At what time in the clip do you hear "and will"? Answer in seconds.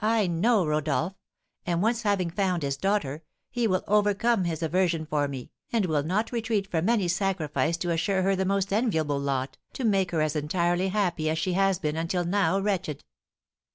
5.70-6.02